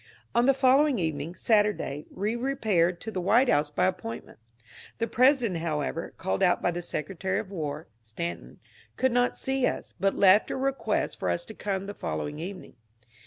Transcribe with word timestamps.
On 0.33 0.47
the 0.47 0.53
following 0.55 0.97
evening, 0.97 1.35
Saturday, 1.35 2.07
we 2.09 2.35
repaired 2.35 2.99
to 3.01 3.11
the 3.11 3.21
White 3.21 3.49
House 3.49 3.69
by 3.69 3.85
appointment. 3.85 4.39
The 4.97 5.05
President, 5.05 5.59
however, 5.61 6.15
called 6.17 6.41
out 6.41 6.59
by 6.59 6.71
the 6.71 6.81
Secretary 6.81 7.37
of 7.39 7.51
War 7.51 7.87
(Stanton), 8.01 8.57
could 8.97 9.11
not 9.11 9.37
see 9.37 9.67
us, 9.67 9.93
but 9.99 10.15
left 10.15 10.49
a 10.49 10.57
request 10.57 11.19
for 11.19 11.29
us 11.29 11.45
to 11.45 11.53
come 11.53 11.85
the 11.85 11.93
following 11.93 12.39
evening. 12.39 12.73